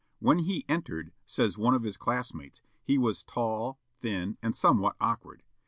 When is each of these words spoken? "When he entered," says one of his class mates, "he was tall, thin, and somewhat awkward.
"When 0.17 0.39
he 0.39 0.65
entered," 0.67 1.11
says 1.27 1.59
one 1.59 1.75
of 1.75 1.83
his 1.83 1.95
class 1.95 2.33
mates, 2.33 2.63
"he 2.83 2.97
was 2.97 3.21
tall, 3.21 3.79
thin, 3.99 4.35
and 4.41 4.55
somewhat 4.55 4.95
awkward. 4.99 5.43